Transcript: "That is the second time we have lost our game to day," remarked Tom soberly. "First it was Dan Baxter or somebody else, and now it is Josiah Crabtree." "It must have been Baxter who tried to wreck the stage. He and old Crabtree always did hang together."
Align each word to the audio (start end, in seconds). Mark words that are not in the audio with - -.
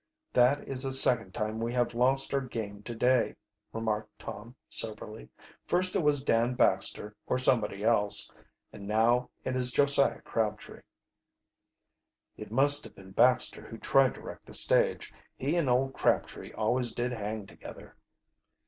"That 0.33 0.67
is 0.67 0.81
the 0.81 0.93
second 0.93 1.31
time 1.31 1.59
we 1.59 1.73
have 1.73 1.93
lost 1.93 2.33
our 2.33 2.41
game 2.41 2.81
to 2.81 2.95
day," 2.95 3.35
remarked 3.71 4.17
Tom 4.17 4.55
soberly. 4.67 5.29
"First 5.67 5.95
it 5.95 6.01
was 6.01 6.23
Dan 6.23 6.55
Baxter 6.55 7.15
or 7.27 7.37
somebody 7.37 7.83
else, 7.83 8.31
and 8.73 8.87
now 8.87 9.29
it 9.45 9.55
is 9.55 9.69
Josiah 9.71 10.21
Crabtree." 10.21 10.81
"It 12.35 12.51
must 12.51 12.83
have 12.83 12.95
been 12.95 13.11
Baxter 13.11 13.61
who 13.61 13.77
tried 13.77 14.15
to 14.15 14.21
wreck 14.21 14.41
the 14.41 14.55
stage. 14.55 15.13
He 15.37 15.55
and 15.55 15.69
old 15.69 15.93
Crabtree 15.93 16.51
always 16.53 16.91
did 16.93 17.11
hang 17.11 17.45
together." 17.45 17.95